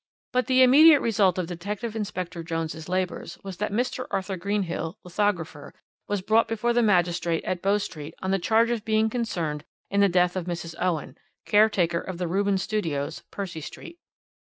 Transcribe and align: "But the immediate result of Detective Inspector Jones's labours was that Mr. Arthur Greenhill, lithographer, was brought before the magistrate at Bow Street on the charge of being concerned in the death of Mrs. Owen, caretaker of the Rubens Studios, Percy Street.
"But 0.31 0.47
the 0.47 0.63
immediate 0.63 0.99
result 0.99 1.37
of 1.37 1.45
Detective 1.45 1.95
Inspector 1.95 2.41
Jones's 2.41 2.89
labours 2.89 3.37
was 3.43 3.57
that 3.57 3.71
Mr. 3.71 4.07
Arthur 4.09 4.35
Greenhill, 4.35 4.97
lithographer, 5.03 5.75
was 6.07 6.21
brought 6.23 6.47
before 6.47 6.73
the 6.73 6.81
magistrate 6.81 7.43
at 7.43 7.61
Bow 7.61 7.77
Street 7.77 8.15
on 8.19 8.31
the 8.31 8.39
charge 8.39 8.71
of 8.71 8.83
being 8.83 9.11
concerned 9.11 9.63
in 9.91 10.01
the 10.01 10.09
death 10.09 10.35
of 10.35 10.45
Mrs. 10.47 10.73
Owen, 10.81 11.19
caretaker 11.45 11.99
of 11.99 12.17
the 12.17 12.27
Rubens 12.27 12.63
Studios, 12.63 13.21
Percy 13.29 13.61
Street. 13.61 13.99